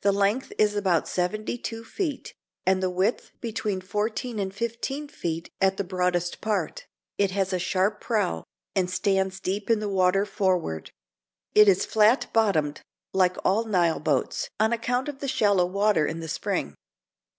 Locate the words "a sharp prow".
7.52-8.44